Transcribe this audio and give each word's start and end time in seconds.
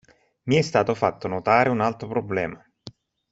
Mi 0.45 0.55
è 0.55 0.63
stato 0.63 0.95
fatto 0.95 1.27
notare 1.27 1.69
un 1.69 1.79
altro 1.79 2.07
problema. 2.07 2.59